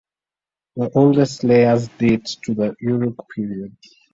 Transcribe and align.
The 0.77 0.89
oldest 0.95 1.43
layers 1.43 1.87
date 1.89 2.25
to 2.45 2.55
the 2.55 2.75
Uruk 2.79 3.23
period. 3.35 3.77